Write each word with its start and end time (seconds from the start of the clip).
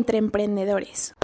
entre 0.00 0.16
emprendedores. 0.16 1.14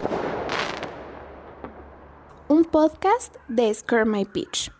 Un 2.46 2.66
podcast 2.66 3.34
de 3.48 3.72
Scare 3.72 4.04
My 4.04 4.26
Pitch. 4.26 4.70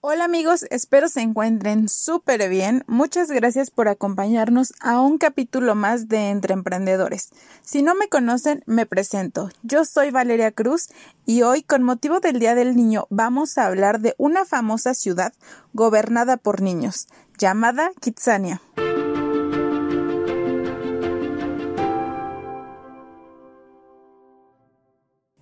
Hola 0.00 0.24
amigos, 0.24 0.64
espero 0.70 1.08
se 1.08 1.20
encuentren 1.20 1.88
súper 1.88 2.48
bien. 2.48 2.82
Muchas 2.88 3.30
gracias 3.30 3.70
por 3.70 3.86
acompañarnos 3.86 4.72
a 4.80 5.00
un 5.00 5.18
capítulo 5.18 5.76
más 5.76 6.08
de 6.08 6.30
Entre 6.30 6.52
Emprendedores. 6.52 7.30
Si 7.62 7.82
no 7.82 7.94
me 7.94 8.08
conocen, 8.08 8.64
me 8.66 8.84
presento. 8.84 9.50
Yo 9.62 9.84
soy 9.84 10.10
Valeria 10.10 10.50
Cruz 10.50 10.88
y 11.26 11.42
hoy, 11.42 11.62
con 11.62 11.84
motivo 11.84 12.18
del 12.18 12.40
Día 12.40 12.56
del 12.56 12.74
Niño, 12.74 13.06
vamos 13.10 13.56
a 13.56 13.66
hablar 13.66 14.00
de 14.00 14.16
una 14.18 14.44
famosa 14.44 14.94
ciudad 14.94 15.32
gobernada 15.72 16.38
por 16.38 16.60
niños, 16.60 17.06
llamada 17.38 17.92
Kitsania. 18.00 18.60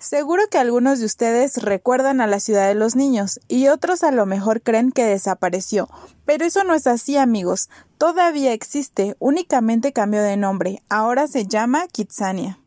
Seguro 0.09 0.45
que 0.49 0.59
algunos 0.59 1.01
de 1.01 1.05
ustedes 1.05 1.57
recuerdan 1.57 2.21
a 2.21 2.29
la 2.29 2.39
ciudad 2.39 2.69
de 2.69 2.77
los 2.77 2.95
niños 2.95 3.41
y 3.49 3.67
otros 3.67 4.05
a 4.05 4.13
lo 4.13 4.25
mejor 4.25 4.63
creen 4.63 4.93
que 4.93 5.05
desapareció, 5.05 5.89
pero 6.25 6.45
eso 6.45 6.63
no 6.63 6.75
es 6.75 6.87
así 6.87 7.17
amigos, 7.17 7.71
todavía 7.99 8.53
existe, 8.53 9.17
únicamente 9.19 9.93
cambió 9.93 10.23
de 10.23 10.37
nombre, 10.37 10.81
ahora 10.89 11.27
se 11.27 11.47
llama 11.49 11.89
Kitsania. 11.89 12.61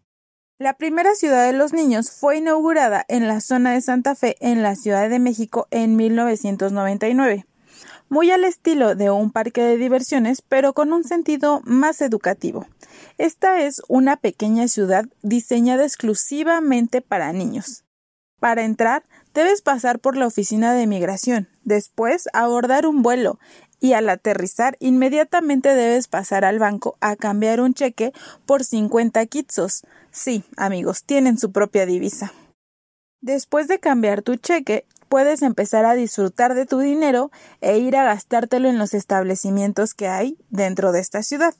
La 0.57 0.73
primera 0.73 1.15
ciudad 1.15 1.45
de 1.45 1.53
los 1.53 1.71
niños 1.71 2.11
fue 2.11 2.39
inaugurada 2.39 3.05
en 3.07 3.29
la 3.29 3.39
zona 3.39 3.71
de 3.71 3.79
Santa 3.79 4.15
Fe 4.15 4.35
en 4.41 4.61
la 4.61 4.75
Ciudad 4.75 5.09
de 5.09 5.19
México 5.19 5.69
en 5.71 5.95
1999 5.95 7.45
muy 8.09 8.31
al 8.31 8.43
estilo 8.43 8.95
de 8.95 9.09
un 9.11 9.31
parque 9.31 9.61
de 9.61 9.77
diversiones, 9.77 10.41
pero 10.41 10.73
con 10.73 10.91
un 10.91 11.03
sentido 11.03 11.61
más 11.63 12.01
educativo. 12.01 12.67
Esta 13.17 13.61
es 13.61 13.81
una 13.87 14.17
pequeña 14.17 14.67
ciudad 14.67 15.05
diseñada 15.21 15.83
exclusivamente 15.83 17.01
para 17.01 17.31
niños. 17.33 17.85
Para 18.39 18.63
entrar, 18.63 19.03
debes 19.33 19.61
pasar 19.61 19.99
por 19.99 20.17
la 20.17 20.27
oficina 20.27 20.73
de 20.73 20.87
migración, 20.87 21.49
después 21.63 22.29
abordar 22.33 22.85
un 22.87 23.01
vuelo 23.01 23.39
y 23.79 23.93
al 23.93 24.09
aterrizar 24.09 24.75
inmediatamente 24.79 25.73
debes 25.73 26.07
pasar 26.07 26.45
al 26.45 26.59
banco 26.59 26.97
a 26.99 27.15
cambiar 27.15 27.61
un 27.61 27.73
cheque 27.73 28.11
por 28.45 28.63
50 28.63 29.25
kitsos. 29.27 29.83
Sí, 30.11 30.43
amigos, 30.57 31.03
tienen 31.03 31.37
su 31.37 31.51
propia 31.51 31.85
divisa. 31.85 32.33
Después 33.21 33.67
de 33.67 33.79
cambiar 33.79 34.21
tu 34.21 34.35
cheque, 34.35 34.85
puedes 35.09 35.41
empezar 35.41 35.85
a 35.85 35.95
disfrutar 35.95 36.53
de 36.53 36.65
tu 36.65 36.79
dinero 36.79 37.31
e 37.61 37.79
ir 37.79 37.97
a 37.97 38.03
gastártelo 38.03 38.69
en 38.69 38.77
los 38.77 38.93
establecimientos 38.93 39.93
que 39.93 40.07
hay 40.07 40.37
dentro 40.49 40.91
de 40.91 40.99
esta 40.99 41.23
ciudad. 41.23 41.53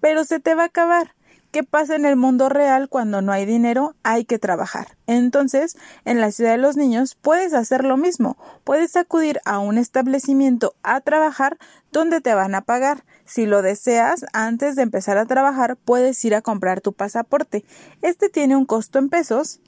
Pero 0.00 0.24
se 0.24 0.40
te 0.40 0.54
va 0.54 0.64
a 0.64 0.66
acabar. 0.66 1.14
¿Qué 1.50 1.62
pasa 1.64 1.96
en 1.96 2.04
el 2.04 2.16
mundo 2.16 2.50
real 2.50 2.90
cuando 2.90 3.22
no 3.22 3.32
hay 3.32 3.46
dinero? 3.46 3.94
Hay 4.02 4.26
que 4.26 4.38
trabajar. 4.38 4.98
Entonces, 5.06 5.78
en 6.04 6.20
la 6.20 6.30
ciudad 6.30 6.50
de 6.50 6.58
los 6.58 6.76
niños 6.76 7.14
puedes 7.14 7.54
hacer 7.54 7.84
lo 7.84 7.96
mismo. 7.96 8.36
Puedes 8.64 8.96
acudir 8.96 9.40
a 9.46 9.58
un 9.58 9.78
establecimiento 9.78 10.74
a 10.82 11.00
trabajar 11.00 11.56
donde 11.90 12.20
te 12.20 12.34
van 12.34 12.54
a 12.54 12.60
pagar. 12.60 13.04
Si 13.24 13.46
lo 13.46 13.62
deseas, 13.62 14.26
antes 14.34 14.76
de 14.76 14.82
empezar 14.82 15.16
a 15.16 15.24
trabajar, 15.24 15.76
puedes 15.76 16.22
ir 16.26 16.34
a 16.34 16.42
comprar 16.42 16.82
tu 16.82 16.92
pasaporte. 16.92 17.64
Este 18.02 18.28
tiene 18.28 18.54
un 18.54 18.66
costo 18.66 18.98
en 18.98 19.08
pesos 19.08 19.60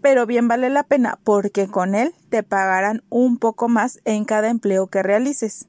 pero 0.00 0.26
bien 0.26 0.48
vale 0.48 0.70
la 0.70 0.84
pena 0.84 1.18
porque 1.24 1.68
con 1.68 1.94
él 1.94 2.14
te 2.28 2.42
pagarán 2.42 3.02
un 3.08 3.38
poco 3.38 3.68
más 3.68 4.00
en 4.04 4.24
cada 4.24 4.48
empleo 4.48 4.86
que 4.86 5.02
realices. 5.02 5.68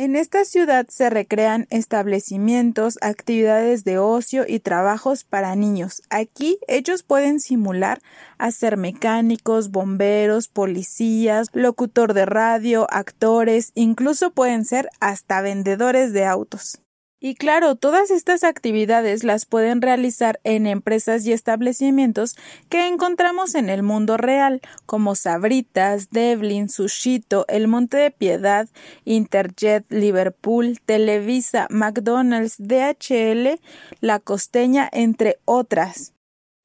En 0.00 0.16
esta 0.16 0.46
ciudad 0.46 0.86
se 0.88 1.10
recrean 1.10 1.66
establecimientos, 1.68 2.96
actividades 3.02 3.84
de 3.84 3.98
ocio 3.98 4.44
y 4.48 4.60
trabajos 4.60 5.24
para 5.24 5.54
niños. 5.56 6.00
Aquí 6.08 6.58
ellos 6.68 7.02
pueden 7.02 7.38
simular 7.38 8.00
a 8.38 8.50
ser 8.50 8.78
mecánicos, 8.78 9.70
bomberos, 9.70 10.48
policías, 10.48 11.48
locutor 11.52 12.14
de 12.14 12.24
radio, 12.24 12.86
actores, 12.88 13.72
incluso 13.74 14.30
pueden 14.30 14.64
ser 14.64 14.88
hasta 15.00 15.42
vendedores 15.42 16.14
de 16.14 16.24
autos. 16.24 16.80
Y 17.22 17.34
claro, 17.34 17.74
todas 17.74 18.10
estas 18.10 18.44
actividades 18.44 19.24
las 19.24 19.44
pueden 19.44 19.82
realizar 19.82 20.40
en 20.42 20.66
empresas 20.66 21.26
y 21.26 21.32
establecimientos 21.32 22.34
que 22.70 22.88
encontramos 22.88 23.54
en 23.54 23.68
el 23.68 23.82
mundo 23.82 24.16
real, 24.16 24.62
como 24.86 25.14
Sabritas, 25.14 26.08
Devlin, 26.10 26.70
Sushito, 26.70 27.44
El 27.48 27.68
Monte 27.68 27.98
de 27.98 28.10
Piedad, 28.10 28.68
Interjet, 29.04 29.84
Liverpool, 29.90 30.80
Televisa, 30.86 31.66
McDonald's, 31.68 32.56
DHL, 32.56 33.60
La 34.00 34.18
Costeña, 34.18 34.88
entre 34.90 35.40
otras. 35.44 36.14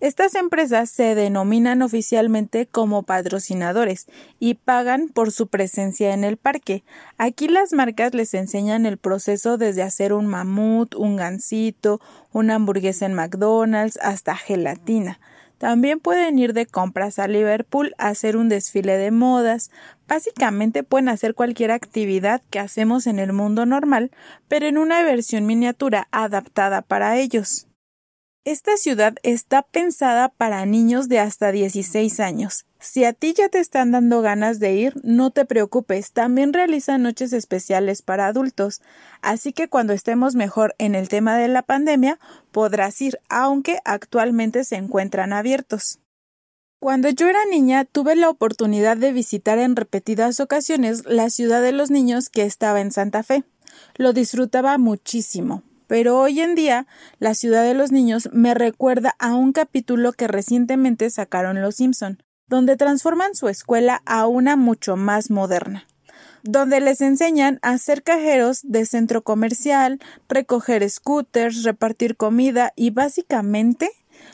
Estas 0.05 0.35
empresas 0.35 0.91
se 0.91 1.15
denominan 1.15 1.81
oficialmente 1.81 2.67
como 2.67 3.01
patrocinadores 3.01 4.05
y 4.37 4.53
pagan 4.53 5.09
por 5.09 5.31
su 5.31 5.47
presencia 5.47 6.13
en 6.13 6.23
el 6.23 6.37
parque. 6.37 6.83
Aquí 7.17 7.47
las 7.47 7.73
marcas 7.73 8.13
les 8.13 8.35
enseñan 8.35 8.85
el 8.85 8.99
proceso 8.99 9.57
desde 9.57 9.81
hacer 9.81 10.13
un 10.13 10.27
mamut, 10.27 10.93
un 10.93 11.15
gansito, 11.15 12.01
una 12.31 12.53
hamburguesa 12.53 13.07
en 13.07 13.15
McDonald's 13.15 13.97
hasta 13.99 14.35
gelatina. 14.35 15.19
También 15.57 15.99
pueden 15.99 16.37
ir 16.37 16.53
de 16.53 16.67
compras 16.67 17.17
a 17.17 17.27
Liverpool 17.27 17.95
a 17.97 18.09
hacer 18.09 18.37
un 18.37 18.47
desfile 18.47 18.99
de 18.99 19.09
modas. 19.09 19.71
Básicamente 20.07 20.83
pueden 20.83 21.09
hacer 21.09 21.33
cualquier 21.33 21.71
actividad 21.71 22.43
que 22.51 22.59
hacemos 22.59 23.07
en 23.07 23.17
el 23.17 23.33
mundo 23.33 23.65
normal, 23.65 24.11
pero 24.49 24.67
en 24.67 24.77
una 24.77 25.01
versión 25.01 25.47
miniatura 25.47 26.07
adaptada 26.11 26.83
para 26.83 27.17
ellos. 27.17 27.65
Esta 28.45 28.77
ciudad 28.77 29.15
está 29.23 29.63
pensada 29.63 30.29
para 30.29 30.67
niños 30.67 31.09
de 31.09 31.17
hasta 31.17 31.51
16 31.51 32.19
años. 32.19 32.67
Si 32.79 33.03
a 33.03 33.11
ti 33.11 33.33
ya 33.33 33.49
te 33.49 33.57
están 33.57 33.89
dando 33.89 34.21
ganas 34.21 34.59
de 34.59 34.75
ir, 34.75 34.93
no 35.01 35.31
te 35.31 35.45
preocupes, 35.45 36.11
también 36.11 36.53
realizan 36.53 37.01
noches 37.01 37.33
especiales 37.33 38.03
para 38.03 38.27
adultos, 38.27 38.83
así 39.23 39.51
que 39.51 39.67
cuando 39.67 39.93
estemos 39.93 40.35
mejor 40.35 40.75
en 40.77 40.93
el 40.93 41.09
tema 41.09 41.35
de 41.35 41.47
la 41.47 41.63
pandemia, 41.63 42.19
podrás 42.51 43.01
ir, 43.01 43.17
aunque 43.29 43.79
actualmente 43.83 44.63
se 44.63 44.75
encuentran 44.75 45.33
abiertos. 45.33 45.97
Cuando 46.79 47.09
yo 47.09 47.27
era 47.27 47.45
niña 47.49 47.83
tuve 47.83 48.15
la 48.15 48.29
oportunidad 48.29 48.95
de 48.95 49.11
visitar 49.11 49.57
en 49.57 49.75
repetidas 49.75 50.39
ocasiones 50.39 51.03
la 51.07 51.31
ciudad 51.31 51.63
de 51.63 51.71
los 51.71 51.89
niños 51.89 52.29
que 52.29 52.43
estaba 52.43 52.79
en 52.81 52.91
Santa 52.91 53.23
Fe. 53.23 53.43
Lo 53.95 54.13
disfrutaba 54.13 54.77
muchísimo, 54.77 55.63
pero 55.87 56.19
hoy 56.19 56.41
en 56.41 56.55
día 56.55 56.87
la 57.19 57.33
ciudad 57.33 57.63
de 57.63 57.73
los 57.73 57.91
niños 57.91 58.29
me 58.31 58.53
recuerda 58.53 59.15
a 59.19 59.35
un 59.35 59.53
capítulo 59.53 60.13
que 60.13 60.27
recientemente 60.27 61.09
sacaron 61.09 61.61
los 61.61 61.75
Simpson, 61.75 62.23
donde 62.47 62.77
transforman 62.77 63.35
su 63.35 63.47
escuela 63.47 64.01
a 64.05 64.27
una 64.27 64.55
mucho 64.55 64.95
más 64.95 65.29
moderna 65.29 65.87
donde 66.47 66.79
les 66.79 67.01
enseñan 67.01 67.59
a 67.63 67.77
ser 67.79 68.03
cajeros 68.03 68.59
de 68.63 68.85
centro 68.85 69.23
comercial, 69.23 69.99
recoger 70.29 70.87
scooters, 70.87 71.63
repartir 71.63 72.15
comida 72.15 72.71
y 72.75 72.91
básicamente 72.91 73.89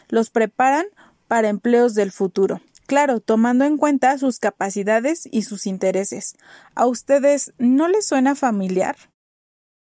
los 0.09 0.29
preparan 0.29 0.85
para 1.27 1.47
empleos 1.47 1.95
del 1.95 2.11
futuro. 2.11 2.59
Claro, 2.85 3.21
tomando 3.21 3.63
en 3.63 3.77
cuenta 3.77 4.17
sus 4.17 4.39
capacidades 4.39 5.27
y 5.31 5.43
sus 5.43 5.65
intereses. 5.65 6.35
¿A 6.75 6.85
ustedes 6.85 7.53
no 7.57 7.87
les 7.87 8.05
suena 8.05 8.35
familiar? 8.35 8.97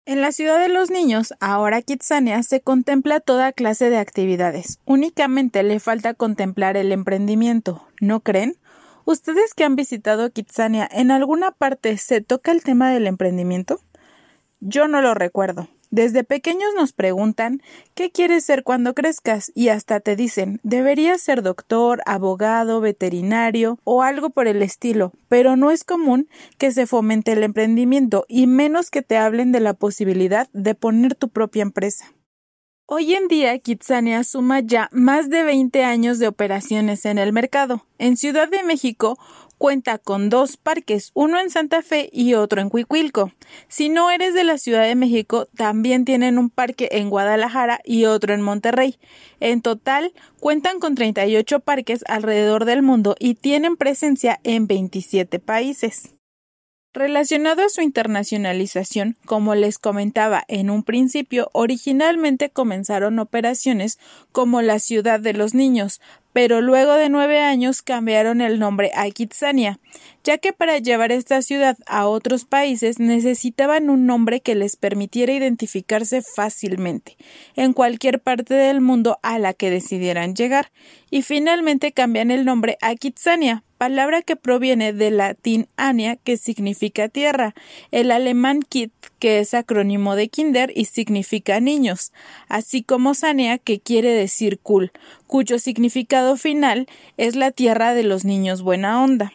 En 0.06 0.20
la 0.20 0.32
ciudad 0.32 0.60
de 0.60 0.68
los 0.68 0.90
niños, 0.90 1.36
ahora 1.40 1.84
Kitsania, 1.84 2.42
se 2.42 2.60
contempla 2.60 3.20
toda 3.20 3.52
clase 3.52 3.92
de 3.92 4.00
actividades. 4.00 4.80
Únicamente 4.86 5.62
le 5.62 5.80
falta 5.80 6.16
contemplar 6.16 6.76
el 6.76 6.92
emprendimiento, 6.92 7.88
¿no 8.00 8.22
creen? 8.22 8.58
¿Ustedes 9.06 9.54
que 9.54 9.64
han 9.64 9.76
visitado 9.76 10.32
Kitsania, 10.32 10.90
en 10.92 11.12
alguna 11.12 11.52
parte 11.52 11.98
se 11.98 12.20
toca 12.20 12.52
el 12.52 12.64
tema 12.64 12.90
del 12.90 13.06
emprendimiento? 13.06 13.80
Yo 14.60 14.88
no 14.88 15.04
lo 15.04 15.14
recuerdo. 15.14 15.68
Desde 15.92 16.24
pequeños 16.24 16.70
nos 16.74 16.94
preguntan 16.94 17.62
¿qué 17.96 18.12
quieres 18.12 18.46
ser 18.46 18.64
cuando 18.64 18.94
crezcas? 18.94 19.52
y 19.54 19.68
hasta 19.68 20.00
te 20.00 20.16
dicen 20.16 20.62
deberías 20.64 21.22
ser 21.22 21.42
doctor, 21.42 22.02
abogado, 22.06 22.80
veterinario 22.80 23.78
o 23.84 24.02
algo 24.02 24.30
por 24.30 24.48
el 24.48 24.62
estilo, 24.62 25.12
pero 25.28 25.58
no 25.58 25.70
es 25.70 25.84
común 25.84 26.30
que 26.58 26.72
se 26.72 26.88
fomente 26.88 27.34
el 27.34 27.44
emprendimiento 27.44 28.26
y 28.30 28.48
menos 28.48 28.90
que 28.90 29.02
te 29.02 29.18
hablen 29.18 29.52
de 29.52 29.60
la 29.60 29.74
posibilidad 29.74 30.48
de 30.54 30.76
poner 30.76 31.14
tu 31.14 31.28
propia 31.28 31.62
empresa. 31.62 32.06
Hoy 32.94 33.14
en 33.14 33.30
día, 33.30 33.58
Kitsania 33.60 34.24
suma 34.26 34.60
ya 34.60 34.90
más 34.92 35.30
de 35.30 35.44
20 35.44 35.84
años 35.86 36.20
de 36.20 36.28
operaciones 36.28 37.06
en 37.06 37.20
el 37.20 37.32
mercado. 37.32 37.86
En 38.00 38.18
Ciudad 38.18 38.50
de 38.50 38.64
México 38.64 39.18
cuenta 39.62 40.00
con 40.00 40.30
dos 40.30 40.58
parques, 40.58 41.12
uno 41.14 41.40
en 41.40 41.52
Santa 41.52 41.84
Fe 41.84 42.10
y 42.12 42.34
otro 42.34 42.62
en 42.62 42.70
Cuicuilco. 42.70 43.32
Si 43.68 43.90
no 43.90 44.10
eres 44.10 44.34
de 44.34 44.44
la 44.44 44.58
Ciudad 44.58 44.88
de 44.88 44.96
México, 44.96 45.48
también 45.56 46.04
tienen 46.04 46.40
un 46.40 46.50
parque 46.50 46.90
en 46.94 47.12
Guadalajara 47.12 47.80
y 47.86 48.06
otro 48.06 48.34
en 48.34 48.42
Monterrey. 48.42 48.98
En 49.40 49.62
total, 49.62 50.14
cuentan 50.40 50.80
con 50.80 50.96
38 50.96 51.60
parques 51.60 52.04
alrededor 52.08 52.66
del 52.66 52.82
mundo 52.82 53.16
y 53.20 53.36
tienen 53.36 53.78
presencia 53.78 54.40
en 54.44 54.66
27 54.66 55.38
países. 55.38 56.16
Relacionado 56.94 57.64
a 57.64 57.70
su 57.70 57.80
internacionalización, 57.80 59.16
como 59.26 59.56
les 59.56 59.80
comentaba 59.80 60.44
en 60.50 60.70
un 60.70 60.84
principio, 60.84 61.50
originalmente 61.54 62.50
comenzaron 62.50 63.18
operaciones 63.20 63.98
como 64.34 64.62
la 64.62 64.78
Ciudad 64.78 65.22
de 65.22 65.32
los 65.32 65.54
Niños, 65.54 66.02
pero 66.34 66.60
luego 66.60 66.96
de 66.96 67.08
nueve 67.08 67.40
años 67.40 67.82
cambiaron 67.82 68.42
el 68.42 68.60
nombre 68.60 68.92
a 68.94 69.10
Kitsania, 69.10 69.80
ya 70.26 70.38
que 70.38 70.52
para 70.52 70.80
llevar 70.80 71.14
esta 71.14 71.42
ciudad 71.42 71.78
a 71.86 72.08
otros 72.08 72.44
países 72.44 73.00
necesitaban 73.00 73.90
un 73.90 74.06
nombre 74.06 74.42
que 74.42 74.56
les 74.56 74.76
permitiera 74.76 75.32
identificarse 75.32 76.22
fácilmente 76.22 77.16
en 77.56 77.72
cualquier 77.72 78.20
parte 78.20 78.54
del 78.54 78.82
mundo 78.82 79.18
a 79.24 79.40
la 79.40 79.54
que 79.54 79.70
decidieran 79.70 80.36
llegar, 80.36 80.74
y 81.10 81.22
finalmente 81.22 81.94
cambian 81.94 82.32
el 82.32 82.44
nombre 82.44 82.78
a 82.82 82.96
Kitsania, 82.96 83.64
palabra 83.82 84.22
que 84.22 84.36
proviene 84.36 84.94
del 84.94 85.18
latín 85.18 85.68
ania, 85.76 86.16
que 86.16 86.38
significa 86.38 87.10
tierra, 87.10 87.56
el 87.90 88.12
alemán 88.12 88.62
Kit, 88.62 88.94
que 89.18 89.40
es 89.40 89.56
acrónimo 89.56 90.16
de 90.16 90.28
Kinder 90.28 90.72
y 90.76 90.86
significa 90.86 91.60
niños, 91.60 92.14
así 92.48 92.84
como 92.84 93.16
Sania, 93.16 93.58
que 93.58 93.80
quiere 93.80 94.12
decir 94.12 94.60
cool, 94.60 94.92
cuyo 95.26 95.58
significado 95.58 96.38
final 96.38 96.86
es 97.18 97.36
la 97.36 97.50
tierra 97.50 97.96
de 97.96 98.04
los 98.04 98.24
niños 98.24 98.62
buena 98.62 99.04
onda. 99.04 99.34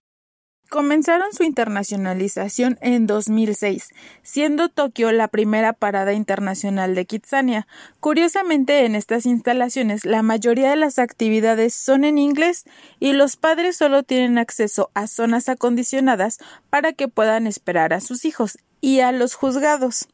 Comenzaron 0.69 1.33
su 1.33 1.45
internacionalización 1.45 2.77
en 2.81 3.07
2006, 3.07 3.91
siendo 4.23 4.69
Tokio 4.69 5.13
la 5.13 5.29
primera 5.29 5.73
parada 5.73 6.13
internacional 6.13 6.97
de 6.97 7.07
Kitsania. 7.07 7.69
Curiosamente, 8.01 8.85
en 8.85 8.97
estas 8.97 9.27
instalaciones 9.27 10.05
la 10.05 10.23
mayoría 10.23 10.71
de 10.71 10.77
las 10.77 10.99
actividades 10.99 11.73
son 11.73 12.05
en 12.05 12.19
inglés 12.19 12.65
y 12.99 13.13
los 13.13 13.37
padres 13.37 13.77
solo 13.77 14.03
tienen 14.03 14.39
acceso 14.39 14.91
a 14.95 15.07
zonas 15.07 15.49
acondicionadas 15.49 16.39
para 16.69 16.93
que 16.93 17.07
puedan 17.07 17.47
esperar 17.47 17.93
a 17.93 18.01
sus 18.01 18.25
hijos 18.25 18.59
y 18.81 19.01
a 19.01 19.13
los 19.13 19.35
juzgados. 19.35 20.09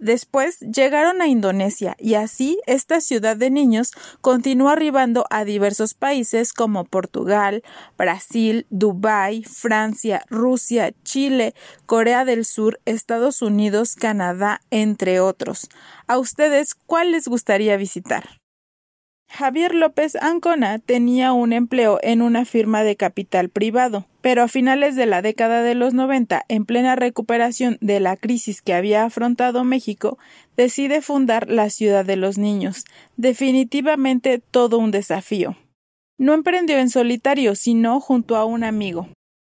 Después 0.00 0.60
llegaron 0.60 1.20
a 1.20 1.28
Indonesia 1.28 1.94
y 1.98 2.14
así 2.14 2.58
esta 2.66 3.02
ciudad 3.02 3.36
de 3.36 3.50
niños 3.50 3.92
continuó 4.22 4.70
arribando 4.70 5.26
a 5.28 5.44
diversos 5.44 5.92
países 5.92 6.54
como 6.54 6.86
Portugal, 6.86 7.62
Brasil, 7.98 8.66
Dubái, 8.70 9.44
Francia, 9.44 10.24
Rusia, 10.30 10.94
Chile, 11.04 11.54
Corea 11.84 12.24
del 12.24 12.46
Sur, 12.46 12.80
Estados 12.86 13.42
Unidos, 13.42 13.94
Canadá, 13.94 14.62
entre 14.70 15.20
otros. 15.20 15.68
¿A 16.06 16.18
ustedes 16.18 16.74
cuál 16.74 17.12
les 17.12 17.28
gustaría 17.28 17.76
visitar? 17.76 18.39
Javier 19.32 19.76
López 19.76 20.16
Ancona 20.16 20.80
tenía 20.80 21.32
un 21.32 21.52
empleo 21.52 22.00
en 22.02 22.20
una 22.20 22.44
firma 22.44 22.82
de 22.82 22.96
capital 22.96 23.48
privado, 23.48 24.04
pero 24.20 24.42
a 24.42 24.48
finales 24.48 24.96
de 24.96 25.06
la 25.06 25.22
década 25.22 25.62
de 25.62 25.76
los 25.76 25.94
90, 25.94 26.44
en 26.48 26.64
plena 26.64 26.96
recuperación 26.96 27.78
de 27.80 28.00
la 28.00 28.16
crisis 28.16 28.60
que 28.60 28.74
había 28.74 29.04
afrontado 29.04 29.62
México, 29.62 30.18
decide 30.56 31.00
fundar 31.00 31.48
la 31.48 31.70
Ciudad 31.70 32.04
de 32.04 32.16
los 32.16 32.38
Niños, 32.38 32.84
definitivamente 33.16 34.42
todo 34.50 34.78
un 34.78 34.90
desafío. 34.90 35.56
No 36.18 36.34
emprendió 36.34 36.78
en 36.78 36.90
solitario, 36.90 37.54
sino 37.54 38.00
junto 38.00 38.36
a 38.36 38.44
un 38.44 38.64
amigo. 38.64 39.08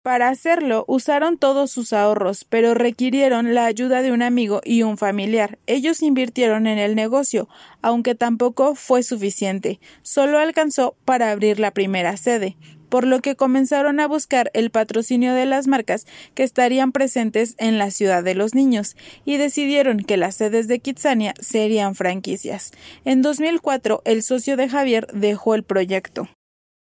Para 0.03 0.29
hacerlo 0.29 0.83
usaron 0.87 1.37
todos 1.37 1.69
sus 1.69 1.93
ahorros, 1.93 2.43
pero 2.43 2.73
requirieron 2.73 3.53
la 3.53 3.65
ayuda 3.65 4.01
de 4.01 4.11
un 4.11 4.23
amigo 4.23 4.59
y 4.63 4.81
un 4.81 4.97
familiar. 4.97 5.59
Ellos 5.67 6.01
invirtieron 6.01 6.65
en 6.65 6.79
el 6.79 6.95
negocio, 6.95 7.47
aunque 7.83 8.15
tampoco 8.15 8.73
fue 8.73 9.03
suficiente. 9.03 9.79
Solo 10.01 10.39
alcanzó 10.39 10.95
para 11.05 11.29
abrir 11.29 11.59
la 11.59 11.69
primera 11.69 12.17
sede, 12.17 12.57
por 12.89 13.05
lo 13.05 13.19
que 13.19 13.35
comenzaron 13.35 13.99
a 13.99 14.07
buscar 14.07 14.49
el 14.55 14.71
patrocinio 14.71 15.35
de 15.35 15.45
las 15.45 15.67
marcas 15.67 16.07
que 16.33 16.41
estarían 16.41 16.91
presentes 16.91 17.53
en 17.59 17.77
la 17.77 17.91
ciudad 17.91 18.23
de 18.23 18.33
los 18.33 18.55
niños 18.55 18.97
y 19.23 19.37
decidieron 19.37 19.99
que 19.99 20.17
las 20.17 20.33
sedes 20.33 20.67
de 20.67 20.79
Kitsania 20.79 21.35
serían 21.39 21.93
franquicias. 21.93 22.71
En 23.05 23.21
2004 23.21 24.01
el 24.05 24.23
socio 24.23 24.57
de 24.57 24.67
Javier 24.67 25.05
dejó 25.13 25.53
el 25.53 25.61
proyecto 25.61 26.27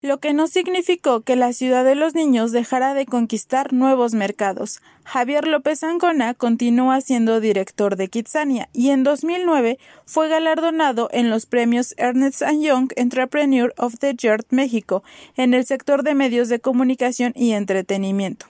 lo 0.05 0.19
que 0.19 0.33
no 0.33 0.47
significó 0.47 1.21
que 1.21 1.35
la 1.35 1.53
ciudad 1.53 1.83
de 1.83 1.95
los 1.95 2.15
niños 2.15 2.51
dejara 2.51 2.93
de 2.93 3.05
conquistar 3.05 3.73
nuevos 3.73 4.13
mercados. 4.13 4.81
Javier 5.03 5.47
López 5.47 5.83
Ancona 5.83 6.33
continúa 6.33 7.01
siendo 7.01 7.39
director 7.39 7.95
de 7.95 8.07
Kitsania 8.07 8.69
y 8.73 8.89
en 8.89 9.03
2009 9.03 9.77
fue 10.05 10.29
galardonado 10.29 11.09
en 11.11 11.29
los 11.29 11.45
premios 11.45 11.93
Ernest 11.97 12.41
Young 12.41 12.91
Entrepreneur 12.95 13.73
of 13.77 13.95
the 13.99 14.15
Year 14.15 14.41
México 14.49 15.03
en 15.35 15.53
el 15.53 15.65
sector 15.65 16.03
de 16.03 16.15
medios 16.15 16.49
de 16.49 16.59
comunicación 16.59 17.33
y 17.35 17.51
entretenimiento. 17.51 18.47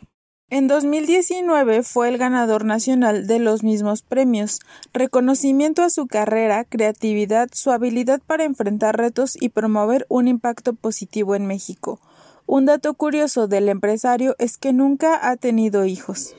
En 0.51 0.68
2019 0.68 1.81
fue 1.81 2.07
el 2.07 2.19
ganador 2.19 2.65
nacional 2.65 3.25
de 3.25 3.39
los 3.39 3.63
mismos 3.63 4.03
premios, 4.03 4.59
reconocimiento 4.94 5.81
a 5.81 5.89
su 5.89 6.06
carrera, 6.06 6.65
creatividad, 6.65 7.50
su 7.51 7.71
habilidad 7.71 8.21
para 8.27 8.44
enfrentar 8.44 8.95
retos 8.95 9.36
y 9.42 9.50
promover 9.50 10.06
un 10.07 10.27
impacto 10.27 10.74
positivo 10.74 11.33
en 11.33 11.47
México. 11.47 12.00
Un 12.45 12.68
dato 12.68 12.94
curioso 12.94 13.47
del 13.47 13.69
empresario 13.69 14.36
es 14.38 14.59
que 14.59 14.71
nunca 14.71 15.27
ha 15.27 15.36
tenido 15.36 15.83
hijos. 15.86 16.36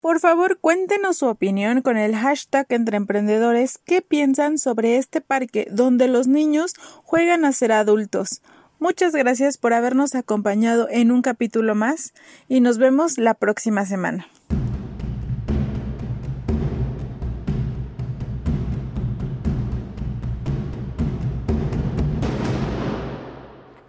Por 0.00 0.20
favor, 0.20 0.58
cuéntenos 0.58 1.18
su 1.18 1.26
opinión 1.26 1.82
con 1.82 1.98
el 1.98 2.16
hashtag 2.16 2.64
entre 2.70 2.96
emprendedores 2.96 3.76
qué 3.84 4.00
piensan 4.00 4.56
sobre 4.56 4.96
este 4.96 5.20
parque 5.20 5.68
donde 5.70 6.08
los 6.08 6.26
niños 6.26 6.72
juegan 7.04 7.44
a 7.44 7.52
ser 7.52 7.72
adultos. 7.72 8.40
Muchas 8.80 9.12
gracias 9.12 9.58
por 9.58 9.72
habernos 9.72 10.14
acompañado 10.14 10.88
en 10.88 11.10
un 11.10 11.20
capítulo 11.20 11.74
más 11.74 12.14
y 12.46 12.60
nos 12.60 12.78
vemos 12.78 13.18
la 13.18 13.34
próxima 13.34 13.84
semana. 13.84 14.28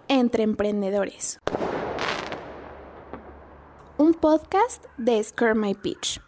Entre 0.08 0.42
Emprendedores. 0.42 1.40
Un 3.96 4.14
podcast 4.14 4.84
de 4.98 5.22
Scare 5.22 5.54
My 5.54 5.74
Pitch. 5.74 6.20